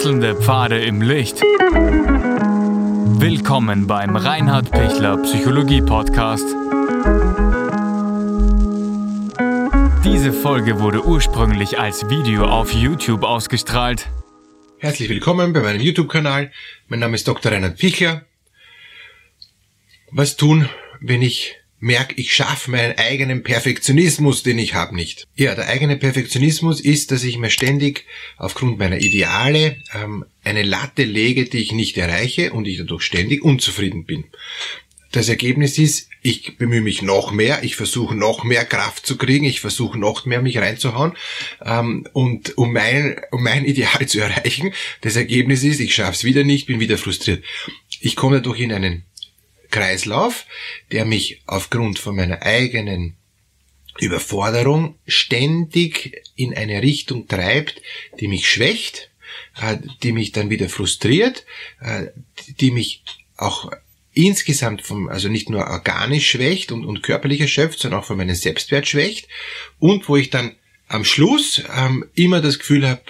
[0.00, 1.42] Wechselnde Pfade im Licht.
[3.20, 6.46] Willkommen beim Reinhard Pichler Psychologie Podcast.
[10.02, 14.08] Diese Folge wurde ursprünglich als Video auf YouTube ausgestrahlt.
[14.78, 16.50] Herzlich willkommen bei meinem YouTube-Kanal.
[16.88, 17.52] Mein Name ist Dr.
[17.52, 18.24] Reinhard Pichler.
[20.12, 20.66] Was tun,
[21.00, 25.26] wenn ich merke, ich schaffe meinen eigenen Perfektionismus, den ich habe, nicht.
[25.34, 28.04] Ja, der eigene Perfektionismus ist, dass ich mir ständig
[28.36, 33.42] aufgrund meiner Ideale ähm, eine Latte lege, die ich nicht erreiche und ich dadurch ständig
[33.42, 34.24] unzufrieden bin.
[35.12, 39.44] Das Ergebnis ist, ich bemühe mich noch mehr, ich versuche noch mehr Kraft zu kriegen,
[39.44, 41.14] ich versuche noch mehr mich reinzuhauen
[41.64, 44.72] ähm, und um mein, um mein Ideal zu erreichen.
[45.00, 47.42] Das Ergebnis ist, ich schaffe es wieder nicht, bin wieder frustriert.
[48.00, 49.04] Ich komme dadurch in einen
[49.70, 50.46] Kreislauf,
[50.92, 53.16] der mich aufgrund von meiner eigenen
[53.98, 57.82] Überforderung ständig in eine Richtung treibt,
[58.18, 59.10] die mich schwächt,
[59.60, 61.44] äh, die mich dann wieder frustriert,
[61.80, 62.06] äh,
[62.60, 63.02] die mich
[63.36, 63.70] auch
[64.12, 68.34] insgesamt vom, also nicht nur organisch schwächt und, und körperlich erschöpft, sondern auch von meinem
[68.34, 69.28] Selbstwert schwächt
[69.78, 70.56] und wo ich dann
[70.88, 73.02] am Schluss ähm, immer das Gefühl habe,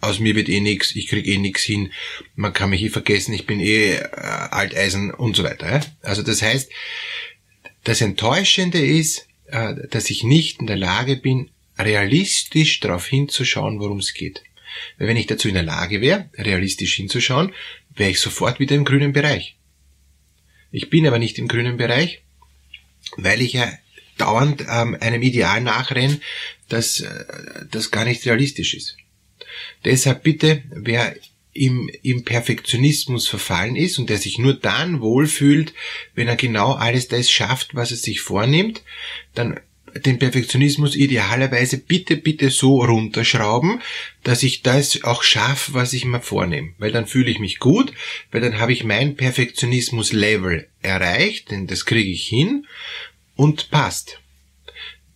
[0.00, 1.92] aus mir wird eh nix, ich krieg eh nix hin,
[2.34, 5.70] man kann mich eh vergessen, ich bin eh äh, Alteisen und so weiter.
[5.70, 5.80] Ja?
[6.02, 6.70] Also das heißt,
[7.84, 13.98] das Enttäuschende ist, äh, dass ich nicht in der Lage bin, realistisch darauf hinzuschauen, worum
[13.98, 14.42] es geht.
[14.98, 17.52] Weil wenn ich dazu in der Lage wäre, realistisch hinzuschauen,
[17.94, 19.56] wäre ich sofort wieder im grünen Bereich.
[20.72, 22.22] Ich bin aber nicht im grünen Bereich,
[23.16, 23.72] weil ich ja
[24.18, 26.20] dauernd ähm, einem Ideal nachrenne,
[26.68, 27.24] das, äh,
[27.70, 28.96] das gar nicht realistisch ist.
[29.84, 31.14] Deshalb bitte, wer
[31.52, 35.74] im, im Perfektionismus verfallen ist und der sich nur dann wohlfühlt,
[36.14, 38.82] wenn er genau alles das schafft, was er sich vornimmt,
[39.34, 39.58] dann
[39.94, 43.80] den Perfektionismus idealerweise bitte, bitte so runterschrauben,
[44.22, 46.74] dass ich das auch schaffe, was ich mir vornehme.
[46.78, 47.92] Weil dann fühle ich mich gut,
[48.30, 52.66] weil dann habe ich mein Perfektionismus-Level erreicht, denn das kriege ich hin
[53.34, 54.19] und passt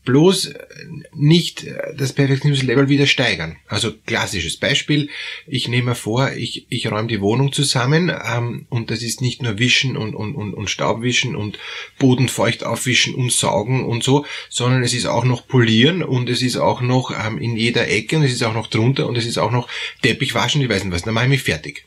[0.05, 0.67] bloß äh,
[1.15, 3.57] nicht äh, das Perfektionismus-Level wieder steigern.
[3.67, 5.09] Also klassisches Beispiel,
[5.47, 9.59] ich nehme vor, ich, ich räume die Wohnung zusammen ähm, und das ist nicht nur
[9.59, 11.59] Wischen und, und, und, und Staubwischen und
[11.99, 16.43] Boden feucht aufwischen und saugen und so, sondern es ist auch noch Polieren und es
[16.43, 19.27] ist auch noch ähm, in jeder Ecke und es ist auch noch drunter und es
[19.27, 19.69] ist auch noch
[20.03, 21.87] Teppich waschen, ich weiß nicht was, dann mache ich mich fertig.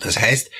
[0.00, 0.50] Das heißt,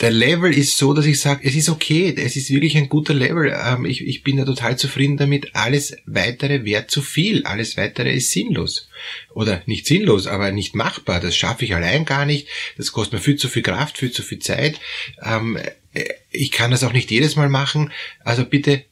[0.00, 3.12] der Level ist so, dass ich sage, es ist okay, es ist wirklich ein guter
[3.12, 3.54] Level.
[3.54, 5.54] Ähm, ich, ich bin da total zufrieden damit.
[5.54, 7.44] Alles weitere wäre zu viel.
[7.44, 8.88] Alles weitere ist sinnlos.
[9.34, 11.20] Oder nicht sinnlos, aber nicht machbar.
[11.20, 12.48] Das schaffe ich allein gar nicht.
[12.78, 14.80] Das kostet mir viel zu viel Kraft, viel zu viel Zeit.
[15.22, 15.58] Ähm,
[15.92, 17.92] äh, ich kann das auch nicht jedes Mal machen.
[18.24, 18.84] Also bitte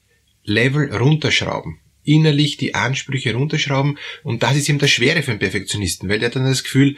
[0.44, 6.08] Level runterschrauben innerlich die Ansprüche runterschrauben und das ist eben das Schwere für einen Perfektionisten,
[6.08, 6.96] weil der dann das Gefühl,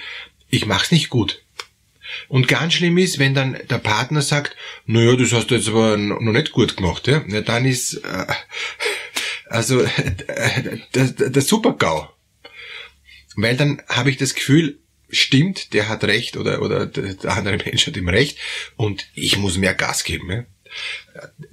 [0.50, 1.42] ich mach's nicht gut.
[2.28, 4.56] Und ganz schlimm ist, wenn dann der Partner sagt,
[4.86, 8.26] naja, das hast du jetzt aber noch nicht gut gemacht, ja, ja dann ist äh,
[9.46, 9.80] also
[10.26, 12.08] äh, der, der Super-GAU.
[13.36, 14.78] Weil dann habe ich das Gefühl,
[15.08, 18.38] stimmt, der hat recht oder, oder der andere Mensch hat ihm recht
[18.76, 20.30] und ich muss mehr Gas geben.
[20.30, 20.44] Ja.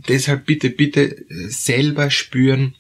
[0.08, 2.76] Deshalb bitte, bitte selber spüren,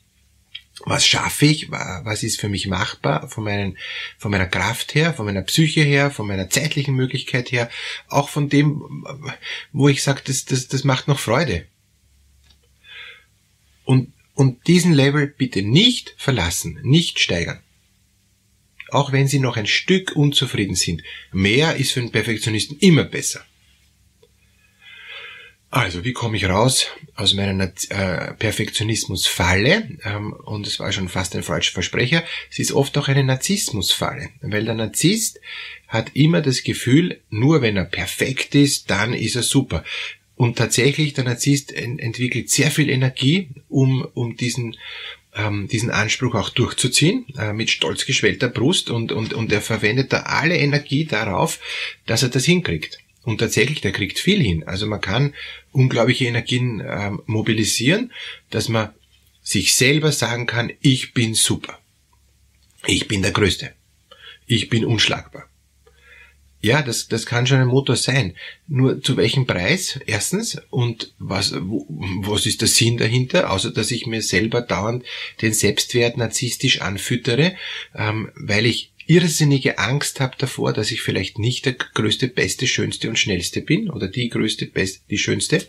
[0.86, 3.78] was schaffe ich, was ist für mich machbar von, meinen,
[4.18, 7.70] von meiner Kraft her, von meiner Psyche her, von meiner zeitlichen Möglichkeit her,
[8.08, 9.06] auch von dem,
[9.72, 11.66] wo ich sage, das, das, das macht noch Freude.
[13.86, 17.62] Und, und diesen Level bitte nicht verlassen, nicht steigern.
[18.90, 21.04] Auch wenn Sie noch ein Stück unzufrieden sind.
[21.32, 23.44] Mehr ist für einen Perfektionisten immer besser.
[25.70, 29.98] Also, wie komme ich raus aus meiner äh, Perfektionismusfalle?
[30.06, 32.24] Ähm, und es war schon fast ein falscher Versprecher.
[32.50, 35.42] Es ist oft auch eine Narzissmusfalle, weil der Narzisst
[35.90, 39.84] hat immer das Gefühl, nur wenn er perfekt ist, dann ist er super.
[40.36, 44.78] Und tatsächlich, der Narzisst ent entwickelt sehr viel Energie, um, um diesen,
[45.36, 50.14] ähm, diesen Anspruch auch durchzuziehen, äh, mit stolz geschwellter Brust und, und, und er verwendet
[50.14, 51.60] da alle Energie darauf,
[52.06, 53.00] dass er das hinkriegt.
[53.28, 54.64] Und tatsächlich, der kriegt viel hin.
[54.66, 55.34] Also man kann
[55.74, 58.14] unglaubliche Energien äh, mobilisieren,
[58.52, 58.92] dass man
[59.42, 61.78] sich selber sagen kann, ich bin super.
[62.86, 63.74] Ich bin der Größte.
[64.46, 65.50] Ich bin unschlagbar.
[66.62, 68.34] Ja, das, das kann schon ein Motor sein.
[68.66, 70.00] Nur zu welchem Preis?
[70.06, 70.62] Erstens.
[70.70, 71.86] Und was, wo,
[72.22, 73.52] was ist der Sinn dahinter?
[73.52, 75.04] Außer, dass ich mir selber dauernd
[75.42, 77.58] den Selbstwert narzisstisch anfüttere,
[77.94, 83.10] ähm, weil ich irrsinnige Angst habe davor, dass ich vielleicht nicht der größte, beste, schönste
[83.10, 85.66] und schnellste bin oder die größte, beste, die schönste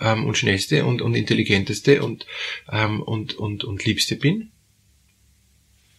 [0.00, 2.26] ähm, und schnellste und, und intelligenteste und,
[2.70, 4.50] ähm, und, und, und liebste bin.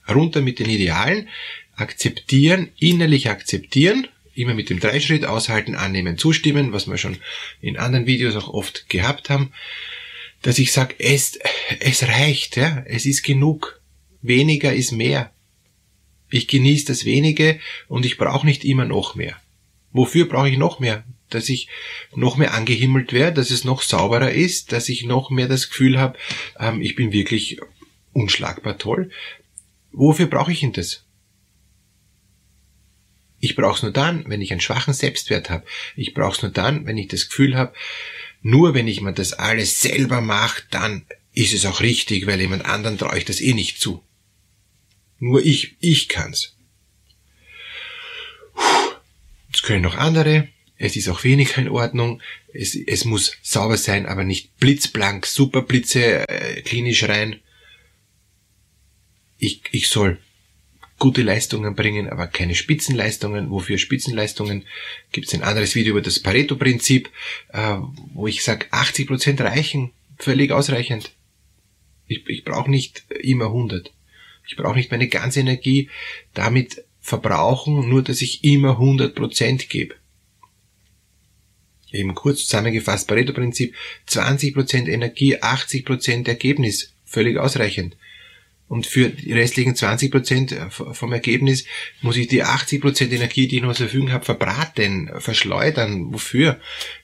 [0.09, 1.29] Runter mit den Idealen,
[1.75, 7.17] akzeptieren, innerlich akzeptieren, immer mit dem Dreischritt aushalten, annehmen, zustimmen, was wir schon
[7.61, 9.53] in anderen Videos auch oft gehabt haben,
[10.41, 11.39] dass ich sage, es,
[11.79, 13.81] es reicht, ja, es ist genug.
[14.21, 15.33] Weniger ist mehr.
[16.31, 19.39] Ich genieße das wenige und ich brauche nicht immer noch mehr.
[19.91, 21.03] Wofür brauche ich noch mehr?
[21.29, 21.67] Dass ich
[22.15, 25.99] noch mehr angehimmelt werde, dass es noch sauberer ist, dass ich noch mehr das Gefühl
[25.99, 26.17] habe,
[26.59, 27.59] ähm, ich bin wirklich
[28.13, 29.11] unschlagbar toll.
[29.91, 31.03] Wofür brauche ich denn das?
[33.39, 35.65] Ich brauche es nur dann, wenn ich einen schwachen Selbstwert habe.
[35.95, 37.73] Ich brauche es nur dann, wenn ich das Gefühl habe,
[38.41, 42.65] nur wenn ich mir das alles selber mache, dann ist es auch richtig, weil jemand
[42.65, 44.03] anderen traue ich das eh nicht zu.
[45.21, 46.55] Nur ich, ich kann's.
[49.53, 50.47] Es können noch andere.
[50.77, 52.23] Es ist auch weniger in Ordnung.
[52.53, 57.39] Es, es muss sauber sein, aber nicht blitzblank, Superblitze, äh, klinisch rein.
[59.37, 60.17] Ich, ich soll
[60.97, 63.51] gute Leistungen bringen, aber keine Spitzenleistungen.
[63.51, 64.65] Wofür Spitzenleistungen?
[65.11, 67.11] Gibt es ein anderes Video über das Pareto-Prinzip,
[67.49, 67.77] äh,
[68.15, 71.11] wo ich sage, 80% reichen, völlig ausreichend.
[72.07, 73.91] Ich, ich brauche nicht immer 100.
[74.47, 75.89] Ich brauche nicht meine ganze Energie
[76.33, 79.95] damit verbrauchen, nur dass ich immer 100% gebe.
[81.91, 83.75] Eben kurz zusammengefasst, Pareto-Prinzip,
[84.07, 87.97] 20% Energie, 80% Ergebnis, völlig ausreichend.
[88.71, 91.65] Und für die restlichen 20% äh, vom Ergebnis
[91.99, 96.13] muss ich die 80% Energie, die ich noch zur Verfügung habe, verbraten, verschleudern.
[96.13, 96.57] Wofür?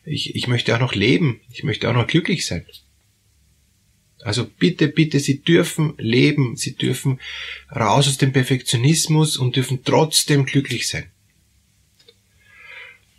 [0.06, 1.42] Ich, ich möchte auch noch leben.
[1.51, 2.66] Ich möchte auch noch glücklich sein.
[4.27, 6.57] Also bitte, bitte, Sie dürfen leben.
[6.57, 7.21] Sie dürfen
[7.74, 11.06] raus aus dem Perfektionismus und dürfen trotzdem glücklich sein.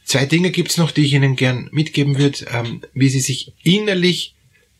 [0.05, 4.35] Zwei Dinge gibt's noch, die ich Ihnen gern mitgeben würde, ähm, wie Sie sich innerlich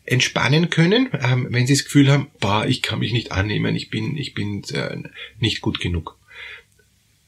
[0.05, 3.89] entspannen können, ähm, wenn sie das Gefühl haben, boah, ich kann mich nicht annehmen, ich
[3.89, 4.97] bin, ich bin äh,
[5.39, 6.15] nicht gut genug.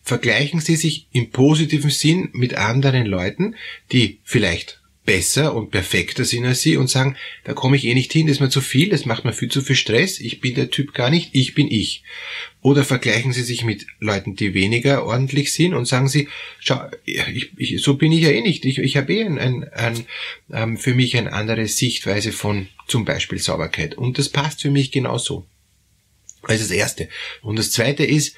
[0.04, 3.56] Vergleichen Sie sich im positiven Sinn mit anderen Leuten,
[3.92, 8.14] die vielleicht besser und perfekter sind als sie und sagen, da komme ich eh nicht
[8.14, 10.54] hin, das ist mir zu viel, das macht mir viel zu viel Stress, ich bin
[10.54, 12.04] der Typ gar nicht, ich bin ich.
[12.62, 16.28] Oder vergleichen Sie sich mit Leuten, die weniger ordentlich sind und sagen Sie,
[16.60, 19.64] schau, ich, ich, so bin ich ja eh nicht, ich, ich habe eh ein, ein,
[19.74, 20.06] ein,
[20.54, 24.92] ähm, für mich eine andere Sichtweise von zum Beispiel Sauberkeit und das passt für mich
[24.92, 25.48] genauso.
[26.44, 27.10] Das ist das Erste.
[27.42, 28.36] Und das Zweite ist,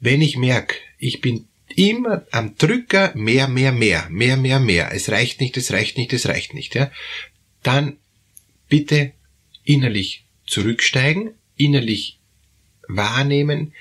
[0.00, 4.92] wenn ich merke, ich bin immer am Drücker mehr, mehr, mehr, mehr, mehr, mehr.
[4.92, 6.74] Es reicht nicht, es reicht nicht, es reicht nicht.
[6.74, 6.90] Ja?
[7.62, 7.98] Dann
[8.68, 9.12] bitte
[9.64, 12.18] innerlich zurücksteigen, innerlich
[12.88, 13.72] wahrnehmen,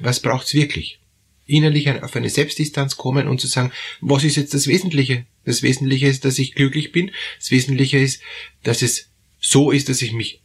[0.00, 0.98] was braucht's wirklich?
[1.46, 5.26] Innerlich auf eine Selbstdistanz kommen und zu sagen, was ist jetzt das Wesentliche?
[5.44, 7.10] Das Wesentliche ist, dass ich glücklich bin.
[7.38, 8.22] Das Wesentliche ist,
[8.62, 9.08] dass es
[9.40, 10.40] so ist, dass ich mich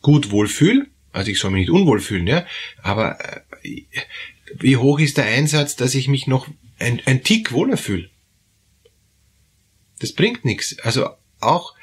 [0.00, 0.86] gut wohlfühle.
[1.12, 2.46] Also ich soll mich nicht unwohl fühlen, ja.
[2.82, 3.18] Aber
[3.62, 3.82] äh,
[4.54, 6.46] wie hoch ist der Einsatz, dass ich mich noch
[6.78, 8.10] ein, ein Tick wohler fühle?
[9.98, 10.78] Das bringt nichts.
[10.80, 11.08] Also
[11.40, 11.74] auch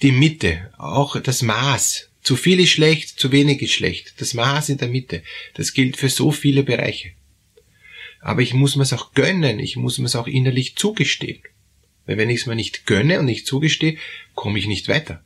[0.00, 2.10] die Mitte, auch das Maß.
[2.22, 4.14] Zu viel ist schlecht, zu wenig ist schlecht.
[4.18, 5.22] Das Maß in der Mitte,
[5.54, 7.12] das gilt für so viele Bereiche.
[8.20, 11.42] Aber ich muss mir es auch gönnen, ich muss mir es auch innerlich zugestehen.
[12.06, 13.96] Weil wenn ich es mir nicht gönne und nicht zugestehe,
[14.34, 15.24] komme ich nicht weiter.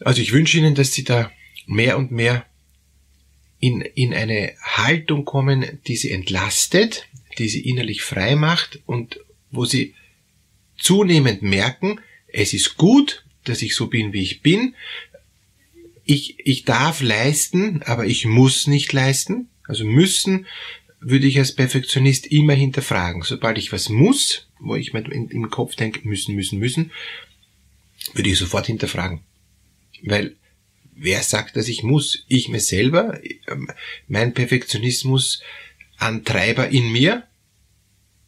[0.00, 1.30] Also ich wünsche Ihnen, dass Sie da
[1.66, 2.46] mehr und mehr
[3.58, 7.06] in, in eine Haltung kommen, die sie entlastet,
[7.38, 9.20] die sie innerlich frei macht und
[9.50, 9.94] wo sie
[10.78, 14.74] zunehmend merken, es ist gut, dass ich so bin, wie ich bin.
[16.04, 19.48] Ich, ich darf leisten, aber ich muss nicht leisten.
[19.66, 20.46] Also müssen
[21.00, 23.22] würde ich als Perfektionist immer hinterfragen.
[23.22, 26.90] Sobald ich was muss, wo ich mir im Kopf denke, müssen, müssen, müssen,
[28.14, 29.20] würde ich sofort hinterfragen.
[30.02, 30.36] Weil
[30.96, 32.24] wer sagt, dass ich muss?
[32.26, 33.70] Ich mir selber, ähm,
[34.08, 35.42] mein Perfektionismus
[35.98, 37.24] Antreiber in mir.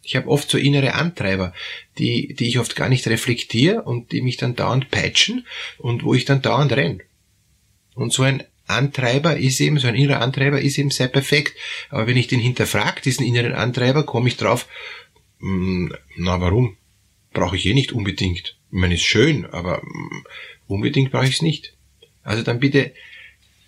[0.02, 1.52] Ich habe oft so innere Antreiber,
[1.98, 5.46] die, die ich oft gar nicht reflektiere und die mich dann dauernd peitschen
[5.76, 7.02] und wo ich dann dauernd renn.
[7.94, 11.54] Und so ein Antreiber ist eben, so ein innerer Antreiber ist eben sehr perfekt.
[11.90, 14.66] Aber wenn ich den hinterfrage, diesen inneren Antreiber, komme ich drauf,
[15.40, 16.76] hm, na warum?
[17.32, 18.56] Brauche ich eh nicht unbedingt.
[18.70, 20.24] Ich meine, ist schön, aber hm,
[20.66, 21.74] unbedingt brauche ich es nicht.
[22.28, 22.92] Also dann bitte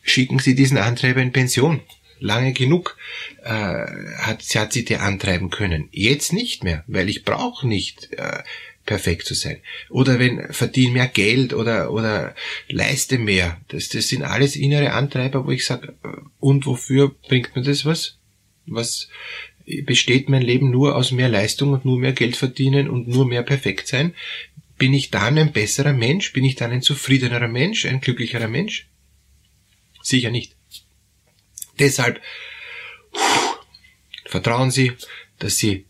[0.03, 1.81] schicken Sie diesen Antreiber in Pension.
[2.23, 2.99] Lange genug
[3.43, 5.89] äh, hat, hat sie dir antreiben können.
[5.91, 8.43] Jetzt nicht mehr, weil ich brauche nicht äh,
[8.85, 9.61] perfekt zu sein.
[9.89, 12.35] Oder wenn verdiene mehr Geld oder oder
[12.69, 13.59] leiste mehr.
[13.69, 16.09] Das, das sind alles innere Antreiber, wo ich sage, äh,
[16.41, 18.19] und wofür bringt mir das was?
[18.67, 19.09] Was
[19.87, 23.43] besteht mein Leben nur aus mehr Leistung und nur mehr Geld verdienen und nur mehr
[23.43, 24.15] perfekt sein?
[24.81, 26.33] Bin ich dann ein besserer Mensch?
[26.33, 28.89] Bin ich dann ein zufriedenerer Mensch, ein glücklicherer Mensch?
[30.03, 30.57] Sicher nicht.
[31.79, 32.19] Deshalb
[34.25, 34.93] vertrauen Sie,
[35.39, 35.85] dass Sie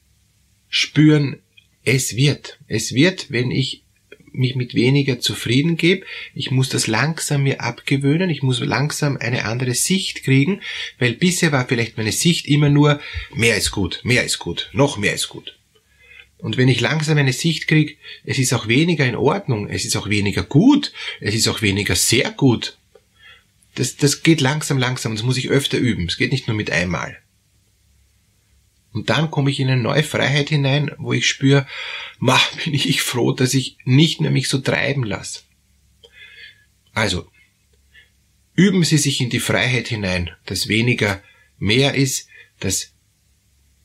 [0.69, 1.41] spüren,
[1.85, 2.59] es wird.
[2.67, 3.85] Es wird, wenn ich
[4.33, 6.05] mich mit weniger zufrieden gebe.
[6.35, 8.29] Ich muss das langsam mir abgewöhnen.
[8.29, 10.63] Ich muss langsam eine andere Sicht kriegen,
[10.99, 13.01] weil bisher war vielleicht meine Sicht immer nur
[13.33, 15.60] mehr ist gut, mehr ist gut, noch mehr ist gut.
[16.43, 19.97] Und wenn ich langsam eine Sicht kriege, es ist auch weniger in Ordnung, es ist
[19.97, 22.79] auch weniger gut, es ist auch weniger sehr gut.
[23.75, 26.07] Das, das geht langsam, langsam, das muss ich öfter üben.
[26.07, 27.19] Es geht nicht nur mit einmal.
[28.93, 31.67] Und dann komme ich in eine neue Freiheit hinein, wo ich spüre,
[32.19, 35.43] mach, bin ich froh, dass ich nicht mehr mich so treiben lasse.
[36.93, 37.31] Also,
[38.55, 41.23] üben Sie sich in die Freiheit hinein, dass weniger
[41.59, 42.29] mehr ist,
[42.59, 42.93] dass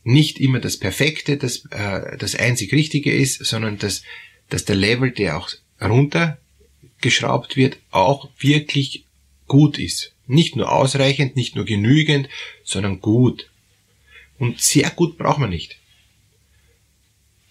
[0.05, 4.03] nicht immer das Perfekte, das, äh, das einzig Richtige ist, sondern dass,
[4.49, 5.49] dass der Level, der auch
[5.81, 9.05] runtergeschraubt wird, auch wirklich
[9.47, 10.13] gut ist.
[10.27, 12.29] Nicht nur ausreichend, nicht nur genügend,
[12.63, 13.49] sondern gut.
[14.37, 15.77] Und sehr gut braucht man nicht.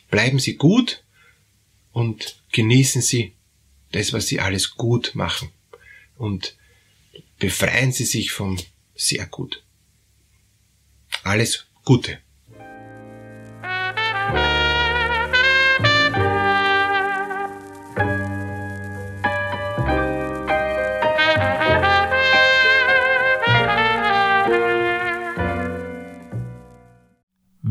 [0.08, 1.02] Bleiben Sie gut
[1.92, 3.32] und genießen Sie
[3.90, 5.50] das, was Sie alles gut machen.
[6.16, 6.56] Und
[7.40, 8.58] befreien Sie sich vom
[8.94, 9.64] sehr gut.
[11.24, 12.20] Alles Gute.